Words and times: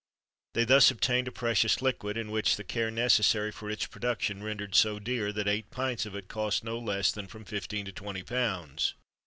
They 0.55 0.63
thus 0.65 0.89
obtained 0.89 1.27
a 1.27 1.31
precious 1.31 1.79
liquid, 1.79 2.17
and 2.17 2.31
which 2.31 2.55
the 2.55 2.63
care 2.63 2.89
necessary 2.89 3.51
for 3.51 3.69
its 3.69 3.85
production 3.85 4.41
rendered 4.41 4.73
so 4.73 4.97
dear, 4.97 5.31
that 5.31 5.47
eight 5.47 5.69
pints 5.69 6.07
of 6.07 6.15
it 6.15 6.27
cost 6.27 6.63
no 6.63 6.79
less 6.79 7.11
than 7.11 7.27
from 7.27 7.45
fifteen 7.45 7.85
to 7.85 7.91
twenty 7.91 8.23
pounds. 8.23 8.95